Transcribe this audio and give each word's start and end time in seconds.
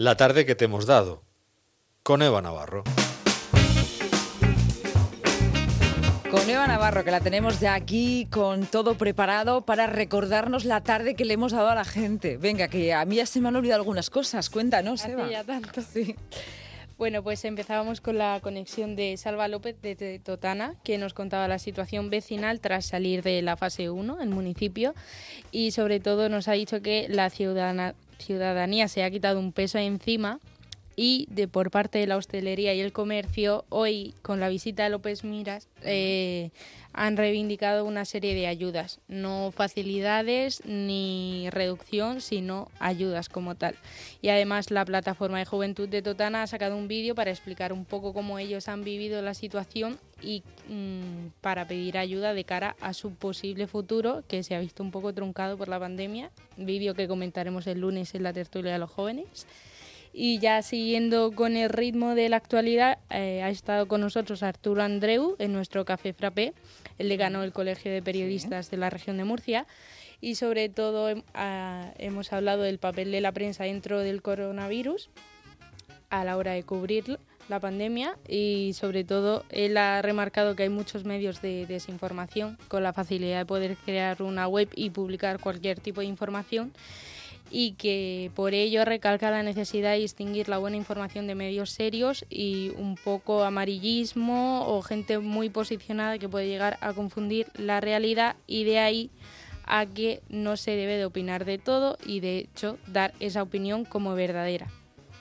La 0.00 0.16
tarde 0.16 0.46
que 0.46 0.54
te 0.54 0.64
hemos 0.64 0.86
dado, 0.86 1.22
con 2.02 2.22
Eva 2.22 2.40
Navarro. 2.40 2.84
Con 6.30 6.48
Eva 6.48 6.66
Navarro, 6.66 7.04
que 7.04 7.10
la 7.10 7.20
tenemos 7.20 7.60
ya 7.60 7.74
aquí 7.74 8.26
con 8.30 8.64
todo 8.64 8.94
preparado 8.94 9.66
para 9.66 9.86
recordarnos 9.86 10.64
la 10.64 10.80
tarde 10.82 11.14
que 11.14 11.26
le 11.26 11.34
hemos 11.34 11.52
dado 11.52 11.68
a 11.68 11.74
la 11.74 11.84
gente. 11.84 12.38
Venga, 12.38 12.68
que 12.68 12.94
a 12.94 13.04
mí 13.04 13.16
ya 13.16 13.26
se 13.26 13.42
me 13.42 13.48
han 13.48 13.56
olvidado 13.56 13.80
algunas 13.82 14.08
cosas. 14.08 14.48
Cuéntanos, 14.48 15.02
Hace 15.02 15.12
Eva. 15.12 15.28
ya 15.28 15.44
tanto. 15.44 15.82
Sí. 15.82 16.16
Bueno, 16.96 17.22
pues 17.22 17.44
empezábamos 17.44 18.00
con 18.00 18.16
la 18.16 18.40
conexión 18.42 18.96
de 18.96 19.18
Salva 19.18 19.48
López 19.48 19.76
de 19.82 20.18
Totana, 20.18 20.76
que 20.82 20.96
nos 20.96 21.12
contaba 21.12 21.46
la 21.46 21.58
situación 21.58 22.08
vecinal 22.08 22.60
tras 22.60 22.86
salir 22.86 23.22
de 23.22 23.42
la 23.42 23.58
fase 23.58 23.90
1, 23.90 24.22
el 24.22 24.30
municipio, 24.30 24.94
y 25.52 25.72
sobre 25.72 26.00
todo 26.00 26.30
nos 26.30 26.48
ha 26.48 26.52
dicho 26.52 26.80
que 26.80 27.06
la 27.10 27.28
ciudadana- 27.28 27.94
ciudadanía 28.20 28.88
se 28.88 29.02
ha 29.02 29.10
quitado 29.10 29.38
un 29.38 29.52
peso 29.52 29.78
encima 29.78 30.38
y 30.96 31.26
de 31.30 31.48
por 31.48 31.70
parte 31.70 31.98
de 31.98 32.06
la 32.06 32.16
hostelería 32.16 32.74
y 32.74 32.80
el 32.80 32.92
comercio, 32.92 33.64
hoy 33.68 34.14
con 34.22 34.40
la 34.40 34.48
visita 34.48 34.84
de 34.84 34.90
López 34.90 35.24
Miras, 35.24 35.68
eh, 35.82 36.50
han 36.92 37.16
reivindicado 37.16 37.84
una 37.84 38.04
serie 38.04 38.34
de 38.34 38.46
ayudas, 38.46 38.98
no 39.06 39.52
facilidades 39.54 40.62
ni 40.64 41.48
reducción, 41.50 42.20
sino 42.20 42.68
ayudas 42.80 43.28
como 43.28 43.54
tal. 43.54 43.76
Y 44.22 44.28
además 44.28 44.70
la 44.70 44.84
plataforma 44.84 45.38
de 45.38 45.44
juventud 45.44 45.88
de 45.88 46.02
Totana 46.02 46.42
ha 46.42 46.46
sacado 46.46 46.76
un 46.76 46.88
vídeo 46.88 47.14
para 47.14 47.30
explicar 47.30 47.72
un 47.72 47.84
poco 47.84 48.12
cómo 48.12 48.38
ellos 48.38 48.68
han 48.68 48.82
vivido 48.82 49.22
la 49.22 49.34
situación 49.34 49.98
y 50.20 50.42
mm, 50.68 51.28
para 51.40 51.66
pedir 51.66 51.96
ayuda 51.96 52.34
de 52.34 52.44
cara 52.44 52.76
a 52.80 52.92
su 52.92 53.14
posible 53.14 53.66
futuro, 53.66 54.24
que 54.26 54.42
se 54.42 54.54
ha 54.54 54.60
visto 54.60 54.82
un 54.82 54.90
poco 54.90 55.14
truncado 55.14 55.56
por 55.56 55.68
la 55.68 55.78
pandemia. 55.78 56.30
Vídeo 56.56 56.94
que 56.94 57.08
comentaremos 57.08 57.66
el 57.68 57.80
lunes 57.80 58.14
en 58.14 58.24
la 58.24 58.32
tertulia 58.32 58.72
de 58.72 58.78
los 58.78 58.90
jóvenes. 58.90 59.46
Y 60.12 60.38
ya 60.40 60.62
siguiendo 60.62 61.32
con 61.32 61.56
el 61.56 61.68
ritmo 61.68 62.14
de 62.14 62.28
la 62.28 62.36
actualidad, 62.36 62.98
eh, 63.10 63.42
ha 63.42 63.50
estado 63.50 63.86
con 63.86 64.00
nosotros 64.00 64.42
Arturo 64.42 64.82
Andreu 64.82 65.36
en 65.38 65.52
nuestro 65.52 65.84
Café 65.84 66.12
Frappé, 66.12 66.52
el 66.98 67.08
decano 67.08 67.42
del 67.42 67.52
Colegio 67.52 67.92
de 67.92 68.02
Periodistas 68.02 68.70
de 68.70 68.76
la 68.76 68.90
región 68.90 69.16
de 69.18 69.24
Murcia. 69.24 69.66
Y 70.20 70.34
sobre 70.34 70.68
todo 70.68 71.22
ah, 71.34 71.92
hemos 71.98 72.32
hablado 72.32 72.62
del 72.62 72.78
papel 72.78 73.12
de 73.12 73.20
la 73.20 73.32
prensa 73.32 73.64
dentro 73.64 74.00
del 74.00 74.20
coronavirus 74.20 75.10
a 76.10 76.24
la 76.24 76.36
hora 76.36 76.52
de 76.52 76.64
cubrir 76.64 77.18
la 77.48 77.60
pandemia 77.60 78.16
y 78.28 78.72
sobre 78.74 79.04
todo 79.04 79.44
él 79.50 79.76
ha 79.76 80.00
remarcado 80.02 80.54
que 80.54 80.64
hay 80.64 80.68
muchos 80.68 81.04
medios 81.04 81.42
de 81.42 81.66
desinformación 81.66 82.58
con 82.68 82.82
la 82.82 82.92
facilidad 82.92 83.38
de 83.38 83.46
poder 83.46 83.76
crear 83.76 84.22
una 84.22 84.46
web 84.46 84.68
y 84.74 84.90
publicar 84.90 85.40
cualquier 85.40 85.80
tipo 85.80 86.00
de 86.00 86.06
información 86.06 86.72
y 87.50 87.72
que 87.72 88.30
por 88.34 88.54
ello 88.54 88.84
recalca 88.84 89.30
la 89.30 89.42
necesidad 89.42 89.92
de 89.92 89.98
distinguir 89.98 90.48
la 90.48 90.58
buena 90.58 90.76
información 90.76 91.26
de 91.26 91.34
medios 91.34 91.70
serios 91.70 92.24
y 92.30 92.72
un 92.76 92.94
poco 92.94 93.42
amarillismo 93.42 94.66
o 94.66 94.82
gente 94.82 95.18
muy 95.18 95.50
posicionada 95.50 96.18
que 96.18 96.28
puede 96.28 96.48
llegar 96.48 96.78
a 96.80 96.92
confundir 96.92 97.48
la 97.56 97.80
realidad 97.80 98.36
y 98.46 98.64
de 98.64 98.78
ahí 98.78 99.10
a 99.64 99.86
que 99.86 100.20
no 100.28 100.56
se 100.56 100.72
debe 100.72 100.96
de 100.96 101.04
opinar 101.04 101.44
de 101.44 101.58
todo 101.58 101.98
y 102.04 102.20
de 102.20 102.38
hecho 102.38 102.78
dar 102.86 103.12
esa 103.20 103.42
opinión 103.42 103.84
como 103.84 104.14
verdadera. 104.14 104.68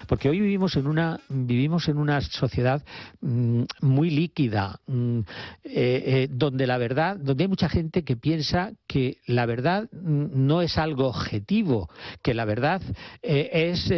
Porque 0.09 0.27
hoy 0.27 0.39
vivimos 0.39 0.75
en 0.75 0.87
una 0.87 1.19
vivimos 1.29 1.87
en 1.87 1.99
una 1.99 2.19
sociedad 2.21 2.83
mm, 3.21 3.61
muy 3.81 4.09
líquida, 4.09 4.79
mm, 4.87 5.19
eh, 5.19 5.23
eh, 5.63 6.27
donde 6.31 6.65
la 6.65 6.79
verdad, 6.79 7.15
donde 7.15 7.43
hay 7.43 7.47
mucha 7.47 7.69
gente 7.69 8.03
que 8.03 8.17
piensa 8.17 8.71
que 8.87 9.17
la 9.27 9.45
verdad 9.45 9.87
mm, 9.91 10.47
no 10.47 10.63
es 10.63 10.79
algo 10.79 11.09
objetivo, 11.09 11.91
que 12.23 12.33
la 12.33 12.45
verdad 12.45 12.81
eh, 13.21 13.51
es 13.53 13.91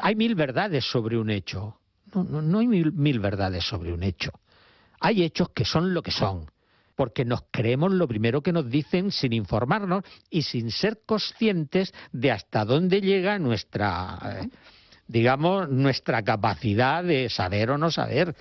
hay 0.00 0.14
mil 0.14 0.36
verdades 0.36 0.84
sobre 0.84 1.18
un 1.18 1.30
hecho. 1.30 1.80
No, 2.14 2.22
no, 2.22 2.40
no 2.40 2.60
hay 2.60 2.68
mil, 2.68 3.18
verdades 3.18 3.64
sobre 3.64 3.92
un 3.92 4.04
hecho. 4.04 4.30
Hay 5.00 5.24
hechos 5.24 5.48
que 5.50 5.64
son 5.64 5.92
lo 5.92 6.02
que 6.02 6.12
son 6.12 6.46
porque 6.94 7.24
nos 7.24 7.44
creemos 7.50 7.90
lo 7.92 8.06
primero 8.06 8.42
que 8.42 8.52
nos 8.52 8.70
dicen 8.70 9.10
sin 9.10 9.32
informarnos 9.32 10.04
y 10.28 10.42
sin 10.42 10.70
ser 10.70 11.00
conscientes 11.04 11.92
de 12.12 12.30
hasta 12.30 12.64
dónde 12.64 13.00
llega 13.00 13.38
nuestra, 13.38 14.18
digamos, 15.10 15.68
nuestra 15.68 16.22
capacidad 16.22 17.02
de 17.02 17.28
saber 17.28 17.70
o 17.70 17.78
no 17.78 17.90
saber. 17.90 18.36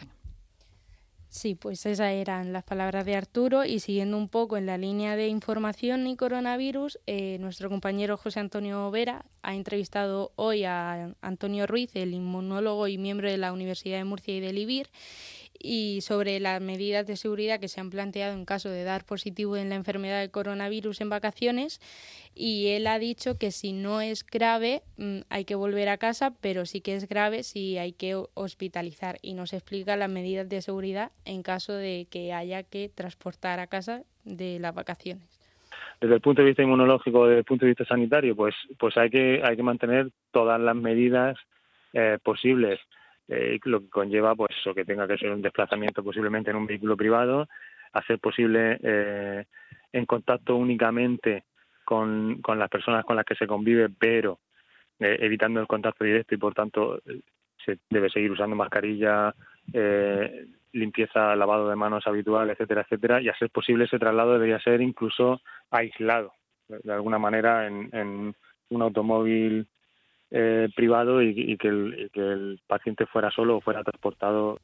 Sí, 1.27 1.53
pues 1.53 1.85
esas 1.85 2.11
eran 2.11 2.53
las 2.53 2.63
palabras 2.63 3.05
de 3.05 3.15
Arturo 3.15 3.63
y 3.63 3.79
siguiendo 3.79 4.17
un 4.17 4.29
poco 4.29 4.57
en 4.57 4.65
la 4.65 4.77
línea 4.77 5.15
de 5.15 5.27
información 5.27 6.07
y 6.07 6.15
coronavirus, 6.15 6.99
eh, 7.05 7.37
nuestro 7.39 7.69
compañero 7.69 8.17
José 8.17 8.39
Antonio 8.39 8.89
Vera 8.89 9.25
ha 9.43 9.53
entrevistado 9.53 10.31
hoy 10.35 10.63
a 10.63 11.13
Antonio 11.21 11.67
Ruiz, 11.67 11.91
el 11.95 12.13
inmunólogo 12.13 12.87
y 12.87 12.97
miembro 12.97 13.29
de 13.29 13.37
la 13.37 13.53
Universidad 13.53 13.97
de 13.97 14.05
Murcia 14.05 14.35
y 14.35 14.39
del 14.39 14.57
IBIR, 14.57 14.89
y 15.59 15.99
sobre 16.01 16.39
las 16.39 16.61
medidas 16.61 17.05
de 17.05 17.17
seguridad 17.17 17.59
que 17.59 17.67
se 17.67 17.81
han 17.81 17.89
planteado 17.89 18.33
en 18.33 18.45
caso 18.45 18.69
de 18.69 18.83
dar 18.83 19.03
positivo 19.05 19.57
en 19.57 19.69
la 19.69 19.75
enfermedad 19.75 20.21
de 20.21 20.29
coronavirus 20.29 21.01
en 21.01 21.09
vacaciones. 21.09 21.81
Y 22.33 22.67
él 22.67 22.87
ha 22.87 22.97
dicho 22.99 23.37
que 23.37 23.51
si 23.51 23.73
no 23.73 23.99
es 24.01 24.25
grave 24.25 24.81
mm, 24.97 25.19
hay 25.29 25.43
que 25.45 25.55
volver 25.55 25.89
a 25.89 25.97
casa, 25.97 26.33
pero 26.41 26.65
sí 26.65 26.79
que 26.81 26.95
es 26.95 27.07
grave 27.09 27.43
si 27.43 27.77
hay 27.77 27.91
que 27.91 28.15
ho- 28.15 28.29
hospitalizar. 28.35 29.17
Y 29.21 29.33
nos 29.33 29.51
explica 29.53 29.97
las 29.97 30.09
medidas 30.11 30.47
de 30.47 30.61
seguridad 30.61 31.11
en 31.25 31.43
caso 31.43 31.73
de 31.73 32.07
que 32.09 32.31
haya 32.33 32.63
que 32.63 32.89
transportar 32.89 33.59
a 33.59 33.67
casa 33.67 34.03
de 34.23 34.59
las 34.59 34.73
vacaciones. 34.73 35.23
desde 36.01 36.15
el 36.15 36.21
punto 36.21 36.41
de 36.41 36.47
vista 36.47 36.63
inmunológico, 36.63 37.25
desde 37.27 37.39
el 37.39 37.43
punto 37.45 37.65
de 37.65 37.71
vista 37.71 37.83
sanitario, 37.85 38.33
pues, 38.35 38.55
pues 38.77 38.95
hay 38.97 39.09
que 39.09 39.41
hay 39.43 39.57
que 39.57 39.63
mantener 39.63 40.09
todas 40.31 40.59
las 40.61 40.75
medidas 40.75 41.37
eh, 41.93 42.17
posibles, 42.23 42.79
eh, 43.29 43.59
lo 43.63 43.79
que 43.81 43.89
conlleva 43.89 44.35
pues 44.35 44.51
eso, 44.59 44.73
que 44.73 44.85
tenga 44.85 45.07
que 45.07 45.17
ser 45.17 45.31
un 45.31 45.41
desplazamiento 45.41 46.03
posiblemente 46.03 46.49
en 46.49 46.57
un 46.57 46.65
vehículo 46.65 46.97
privado, 46.97 47.47
hacer 47.93 48.19
posible 48.19 48.79
eh, 48.81 49.45
en 49.93 50.05
contacto 50.05 50.55
únicamente 50.55 51.43
con, 51.85 52.41
con 52.41 52.59
las 52.59 52.69
personas 52.69 53.05
con 53.05 53.15
las 53.15 53.25
que 53.25 53.35
se 53.35 53.47
convive, 53.47 53.89
pero 53.89 54.39
eh, 54.99 55.17
evitando 55.21 55.59
el 55.59 55.67
contacto 55.67 56.03
directo 56.03 56.35
y 56.35 56.37
por 56.37 56.53
tanto 56.53 57.01
se 57.63 57.79
debe 57.89 58.09
seguir 58.09 58.31
usando 58.31 58.55
mascarilla, 58.55 59.33
eh, 59.73 60.47
limpieza, 60.71 61.35
lavado 61.35 61.69
de 61.69 61.75
manos 61.75 62.05
habitual, 62.07 62.49
etcétera, 62.49 62.81
etcétera, 62.81 63.21
y 63.21 63.29
a 63.29 63.37
ser 63.37 63.49
posible 63.49 63.85
ese 63.85 63.99
traslado 63.99 64.33
debería 64.33 64.59
ser 64.59 64.81
incluso 64.81 65.41
aislado, 65.71 66.33
de 66.67 66.93
alguna 66.93 67.17
manera, 67.17 67.67
en, 67.67 67.89
en 67.91 68.35
un 68.69 68.81
automóvil 68.81 69.67
eh, 70.31 70.69
privado 70.75 71.21
y, 71.21 71.33
y 71.35 71.57
que 71.57 71.67
el, 71.67 72.09
que 72.13 72.19
el 72.19 72.59
paciente 72.67 73.05
fuera 73.05 73.31
solo 73.31 73.57
o 73.57 73.61
fuera 73.61 73.83
transportado. 73.83 74.59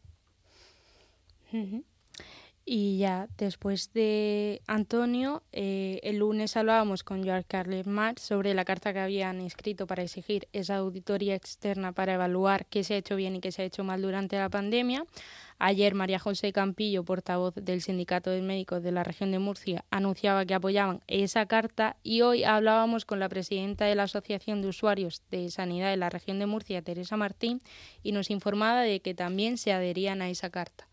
Y 2.68 2.98
ya 2.98 3.28
después 3.38 3.94
de 3.94 4.64
Antonio, 4.66 5.44
eh, 5.52 6.00
el 6.02 6.18
lunes 6.18 6.58
hablábamos 6.58 7.04
con 7.04 7.24
George 7.24 7.46
Carles 7.48 7.86
Marx 7.86 8.24
sobre 8.24 8.56
la 8.56 8.66
carta 8.66 8.92
que 8.92 8.98
habían 8.98 9.40
escrito 9.40 9.86
para 9.86 10.02
exigir 10.02 10.48
esa 10.52 10.78
auditoría 10.78 11.36
externa 11.36 11.92
para 11.92 12.16
evaluar 12.16 12.66
qué 12.66 12.84
se 12.84 12.96
ha 12.96 12.98
hecho 12.98 13.18
bien 13.18 13.36
y 13.36 13.40
qué 13.40 13.52
se 13.52 13.62
ha 13.62 13.66
hecho 13.66 13.84
mal 13.84 14.02
durante 14.02 14.38
la 14.38 14.50
pandemia. 14.50 15.06
Ayer 15.60 15.94
María 15.94 16.18
José 16.18 16.52
Campillo, 16.52 17.04
portavoz 17.04 17.54
del 17.54 17.84
Sindicato 17.84 18.32
de 18.32 18.42
Médicos 18.42 18.82
de 18.82 18.92
la 18.92 19.04
región 19.04 19.30
de 19.30 19.38
Murcia, 19.38 19.86
anunciaba 19.92 20.44
que 20.48 20.56
apoyaban 20.56 21.04
esa 21.06 21.46
carta 21.46 21.98
y 22.02 22.22
hoy 22.22 22.46
hablábamos 22.46 23.06
con 23.06 23.20
la 23.20 23.30
presidenta 23.30 23.86
de 23.86 23.94
la 23.94 24.04
Asociación 24.04 24.64
de 24.64 24.70
Usuarios 24.70 25.22
de 25.30 25.52
Sanidad 25.52 25.92
de 25.92 25.98
la 25.98 26.10
región 26.10 26.40
de 26.40 26.48
Murcia, 26.48 26.82
Teresa 26.82 27.16
Martín, 27.16 27.62
y 28.02 28.12
nos 28.12 28.32
informaba 28.32 28.82
de 28.82 29.02
que 29.02 29.14
también 29.14 29.60
se 29.60 29.72
adherían 29.72 30.24
a 30.24 30.30
esa 30.30 30.50
carta. 30.50 30.88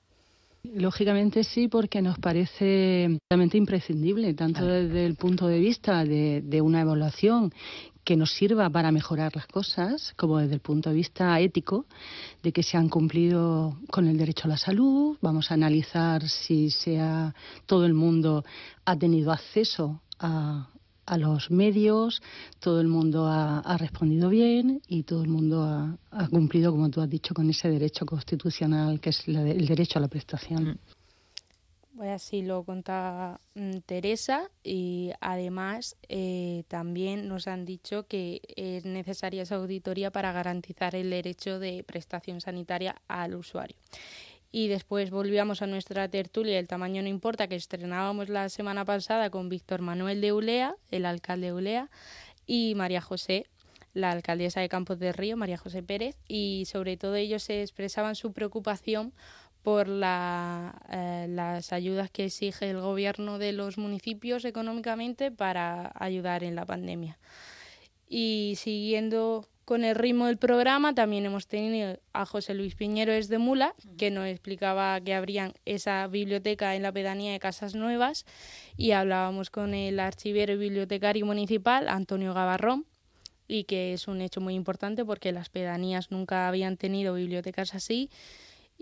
Lógicamente 0.65 1.43
sí, 1.43 1.67
porque 1.67 2.01
nos 2.03 2.19
parece 2.19 3.19
realmente 3.29 3.59
imprescindible, 3.59 4.33
tanto 4.35 4.65
desde 4.65 5.05
el 5.05 5.17
punto 5.17 5.49
de 5.49 5.59
vista 5.59 6.05
de, 6.05 6.41
de 6.41 6.61
una 6.61 6.83
evaluación 6.83 7.53
que 8.05 8.17
nos 8.17 8.33
sirva 8.33 8.71
para 8.71 8.93
mejorar 8.93 9.35
las 9.35 9.47
cosas, 9.47 10.13
como 10.17 10.39
desde 10.39 10.55
el 10.55 10.61
punto 10.61 10.91
de 10.91 10.97
vista 10.97 11.39
ético, 11.41 11.87
de 12.43 12.53
que 12.53 12.63
se 12.63 12.77
han 12.77 12.89
cumplido 12.89 13.77
con 13.91 14.07
el 14.07 14.17
derecho 14.17 14.45
a 14.45 14.51
la 14.51 14.57
salud. 14.57 15.17
Vamos 15.21 15.51
a 15.51 15.55
analizar 15.55 16.29
si 16.29 16.71
sea, 16.71 17.35
todo 17.67 17.85
el 17.85 17.95
mundo 17.95 18.45
ha 18.85 18.97
tenido 18.97 19.33
acceso 19.33 20.01
a, 20.19 20.69
a 21.07 21.19
los 21.19 21.51
medios, 21.51 22.23
todo 22.61 22.81
el 22.81 22.89
mundo 22.89 23.27
ha, 23.27 23.59
ha 23.61 23.77
respondido 23.77 24.29
bien 24.29 24.81
y 24.87 25.03
todo 25.03 25.23
el 25.23 25.29
mundo 25.29 25.63
ha, 25.63 25.97
ha 26.11 26.29
cumplido, 26.29 26.71
como 26.71 26.91
tú 26.91 27.01
has 27.01 27.11
dicho, 27.11 27.35
con 27.35 27.51
ese 27.51 27.69
derecho 27.69 28.07
constitucional 28.07 29.01
que 29.01 29.11
es 29.11 29.27
la 29.29 29.43
de- 29.43 29.53
el 29.53 29.67
derecho 29.67 29.99
a 29.99 30.03
la 30.03 30.09
prestación. 30.09 30.79
Pues 31.95 32.09
así 32.11 32.41
lo 32.43 32.65
contaba 32.65 33.39
mm, 33.55 33.79
Teresa 33.85 34.51
y 34.65 35.11
además 35.21 35.95
eh, 36.09 36.65
también 36.69 37.29
nos 37.29 37.47
han 37.47 37.67
dicho 37.67 38.07
que 38.07 38.41
es 38.57 38.87
necesaria 38.87 39.43
esa 39.43 39.57
auditoría 39.57 40.11
para 40.11 40.33
garantizar 40.33 40.95
el 40.95 41.11
derecho 41.11 41.59
de 41.59 41.85
prestación 41.85 42.41
sanitaria 42.41 42.97
al 43.09 43.35
usuario. 43.35 43.77
Y 44.55 44.69
después 44.69 45.11
volvíamos 45.11 45.63
a 45.63 45.67
nuestra 45.67 46.09
tertulia 46.09 46.59
El 46.59 46.69
tamaño 46.69 47.03
no 47.03 47.09
importa, 47.09 47.49
que 47.49 47.57
estrenábamos 47.57 48.29
la 48.29 48.51
semana 48.51 48.85
pasada 48.85 49.31
con 49.31 49.49
Víctor 49.49 49.81
Manuel 49.81 50.21
de 50.21 50.33
Ulea, 50.35 50.77
el 50.91 51.07
alcalde 51.07 51.47
de 51.47 51.53
Ulea, 51.55 51.91
y 52.47 52.75
María 52.77 53.01
José, 53.01 53.47
la 53.95 54.11
alcaldesa 54.11 54.61
de 54.61 54.69
Campos 54.69 54.99
de 54.99 55.13
Río, 55.13 55.39
María 55.39 55.57
José 55.57 55.83
Pérez, 55.83 56.17
y 56.29 56.65
sobre 56.67 56.99
todo 56.99 57.15
ellos 57.17 57.43
se 57.43 57.63
expresaban 57.63 58.15
su 58.15 58.33
preocupación 58.33 59.15
por 59.63 59.89
eh, 59.89 61.27
las 61.29 61.73
ayudas 61.73 62.11
que 62.11 62.27
exige 62.27 62.69
el 62.69 62.81
gobierno 62.81 63.39
de 63.39 63.53
los 63.53 63.79
municipios 63.79 64.45
económicamente 64.45 65.31
para 65.31 65.93
ayudar 65.95 66.45
en 66.45 66.57
la 66.57 66.67
pandemia. 66.67 67.19
Y 68.09 68.55
siguiendo 68.59 69.49
con 69.65 69.85
el 69.85 69.95
ritmo 69.95 70.27
del 70.27 70.39
programa, 70.39 70.95
también 70.95 71.25
hemos 71.25 71.47
tenido 71.47 71.99
a 72.13 72.27
José 72.27 72.55
Luis 72.55 72.75
Piñero 72.75 73.13
de 73.13 73.39
Mula, 73.39 73.75
que 73.97 74.11
nos 74.11 74.27
explicaba 74.27 75.01
que 75.01 75.15
habrían 75.15 75.55
esa 75.65 76.07
biblioteca 76.09 76.75
en 76.75 76.83
la 76.83 76.93
pedanía 76.93 77.33
de 77.33 77.41
Casas 77.41 77.75
Nuevas, 77.75 78.27
y 78.77 78.93
hablábamos 78.93 79.51
con 79.51 79.75
el 79.75 80.01
archivero 80.01 80.55
y 80.55 80.57
bibliotecario 80.57 81.27
municipal, 81.27 81.89
Antonio 81.89 82.35
Gavarrón, 82.35 82.87
y 83.47 83.65
que 83.65 83.93
es 83.93 84.09
un 84.09 84.21
hecho 84.21 84.41
muy 84.41 84.55
importante 84.55 85.05
porque 85.05 85.33
las 85.33 85.49
pedanías 85.49 86.11
nunca 86.11 86.49
habían 86.49 86.77
tenido 86.77 87.15
bibliotecas 87.15 87.75
así 87.75 88.11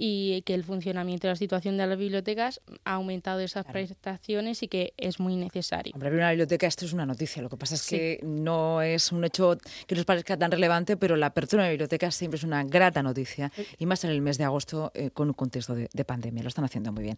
y 0.02 0.40
que 0.46 0.54
el 0.54 0.64
funcionamiento 0.64 1.26
y 1.26 1.28
la 1.28 1.36
situación 1.36 1.76
de 1.76 1.86
las 1.86 1.98
bibliotecas 1.98 2.62
ha 2.84 2.94
aumentado 2.94 3.40
esas 3.40 3.66
prestaciones 3.66 4.62
y 4.62 4.68
que 4.68 4.94
es 4.96 5.20
muy 5.20 5.36
necesario. 5.36 5.92
Hombre, 5.92 6.08
abrir 6.08 6.22
una 6.22 6.30
biblioteca, 6.30 6.66
esto 6.66 6.86
es 6.86 6.94
una 6.94 7.04
noticia. 7.04 7.42
Lo 7.42 7.50
que 7.50 7.58
pasa 7.58 7.74
es 7.74 7.86
que 7.86 8.18
no 8.22 8.80
es 8.80 9.12
un 9.12 9.26
hecho 9.26 9.58
que 9.86 9.94
nos 9.94 10.06
parezca 10.06 10.38
tan 10.38 10.50
relevante, 10.50 10.96
pero 10.96 11.16
la 11.16 11.26
apertura 11.26 11.64
de 11.64 11.70
bibliotecas 11.72 12.14
siempre 12.14 12.38
es 12.38 12.44
una 12.44 12.64
grata 12.64 13.02
noticia 13.02 13.52
y 13.78 13.84
más 13.84 14.02
en 14.04 14.10
el 14.10 14.22
mes 14.22 14.38
de 14.38 14.44
agosto 14.44 14.90
eh, 14.94 15.10
con 15.10 15.28
un 15.28 15.34
contexto 15.34 15.74
de, 15.74 16.04
pandemia. 16.06 16.42
Lo 16.42 16.48
están 16.48 16.64
haciendo 16.64 16.92
muy 16.92 17.02
bien. 17.02 17.16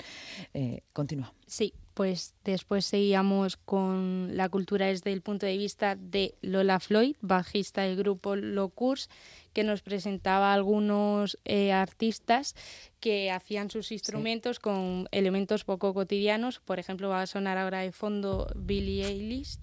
Eh, 0.53 0.81
continúa. 0.93 1.33
Sí, 1.47 1.73
pues 1.95 2.35
después 2.45 2.87
seguíamos 2.87 3.57
con 3.57 4.37
la 4.37 4.49
cultura 4.49 4.87
desde 4.87 5.13
el 5.13 5.23
punto 5.23 5.47
de 5.47 5.57
vista 5.57 5.97
de 5.97 6.35
Lola 6.41 6.81
Floyd, 6.81 7.17
bajista 7.21 7.83
del 7.83 7.97
grupo 7.97 8.37
Locurs, 8.37 9.09
que 9.53 9.65
nos 9.65 9.83
presentaba 9.83 10.53
algunos 10.53 11.39
eh, 11.45 11.73
artistas 11.73 12.55
que 13.01 13.33
hacían 13.33 13.69
sus 13.69 13.91
instrumentos 13.91 14.61
con 14.61 15.09
elementos 15.11 15.65
poco 15.65 15.93
cotidianos. 15.93 16.61
Por 16.61 16.79
ejemplo, 16.79 17.09
va 17.09 17.23
a 17.23 17.27
sonar 17.27 17.59
ahora 17.59 17.81
de 17.81 17.91
fondo 17.91 18.51
Billie 18.55 19.05
Eilish 19.05 19.59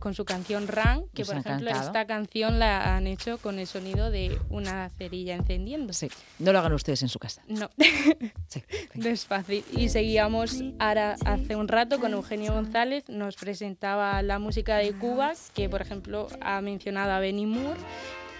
con 0.00 0.14
su 0.14 0.24
canción 0.24 0.66
Run, 0.66 1.08
que 1.14 1.24
por 1.24 1.36
ejemplo 1.36 1.70
esta 1.70 2.06
canción 2.06 2.58
la 2.58 2.96
han 2.96 3.06
hecho 3.06 3.38
con 3.38 3.60
el 3.60 3.68
sonido 3.68 4.10
de 4.10 4.36
una 4.50 4.90
cerilla 4.90 5.36
encendiendo. 5.36 5.92
Sí, 5.92 6.08
no 6.40 6.52
lo 6.52 6.58
hagan 6.58 6.72
ustedes 6.72 7.02
en 7.02 7.08
su 7.08 7.20
casa. 7.20 7.42
No, 7.46 7.70
no 8.94 9.08
es 9.08 9.26
fácil. 9.26 9.64
Y 9.70 9.88
seguíamos 9.88 10.60
ahora 10.80 11.16
hace 11.24 11.54
un 11.54 11.61
rato 11.68 11.98
con 11.98 12.12
Eugenio 12.12 12.52
González, 12.52 13.04
nos 13.08 13.36
presentaba 13.36 14.22
la 14.22 14.38
música 14.38 14.76
de 14.76 14.92
Cuba, 14.92 15.32
que 15.54 15.68
por 15.68 15.82
ejemplo 15.82 16.28
ha 16.40 16.60
mencionado 16.60 17.12
a 17.12 17.20
Benny 17.20 17.46
Moore 17.46 17.80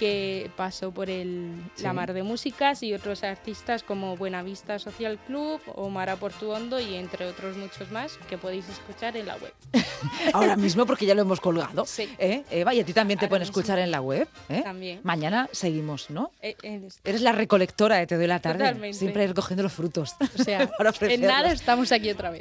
que 0.02 0.50
pasó 0.56 0.90
por 0.90 1.08
el, 1.10 1.52
la 1.80 1.92
Mar 1.92 2.12
de 2.12 2.24
Músicas 2.24 2.82
y 2.82 2.92
otros 2.92 3.22
artistas 3.22 3.84
como 3.84 4.16
Buenavista 4.16 4.80
Social 4.80 5.16
Club 5.28 5.60
o 5.76 5.90
Mara 5.90 6.16
Portuondo 6.16 6.80
y 6.80 6.96
entre 6.96 7.24
otros 7.26 7.56
muchos 7.56 7.88
más 7.92 8.18
que 8.28 8.36
podéis 8.36 8.68
escuchar 8.68 9.16
en 9.16 9.26
la 9.26 9.36
web. 9.36 9.52
Ahora 10.32 10.56
mismo 10.56 10.86
porque 10.86 11.06
ya 11.06 11.14
lo 11.14 11.22
hemos 11.22 11.40
colgado. 11.40 11.86
Sí. 11.86 12.12
¿Eh? 12.18 12.42
Eva, 12.50 12.74
y 12.74 12.80
a 12.80 12.84
ti 12.84 12.92
también 12.92 13.20
te 13.20 13.28
pueden 13.28 13.44
escuchar 13.44 13.78
en 13.78 13.92
la 13.92 14.00
web. 14.00 14.26
¿eh? 14.48 14.62
También. 14.64 14.98
Mañana 15.04 15.48
seguimos, 15.52 16.10
¿no? 16.10 16.32
Eh, 16.42 16.56
Eres 17.04 17.20
la 17.20 17.30
recolectora 17.30 17.98
de 17.98 18.08
Te 18.08 18.16
doy 18.16 18.26
la 18.26 18.40
tarde. 18.40 18.58
Totalmente. 18.58 18.98
Siempre 18.98 19.24
recogiendo 19.28 19.62
los 19.62 19.72
frutos. 19.72 20.16
O 20.36 20.42
sea, 20.42 20.68
en 21.02 21.20
nada 21.20 21.52
estamos 21.52 21.92
aquí 21.92 22.10
otra 22.10 22.28
vez. 22.28 22.30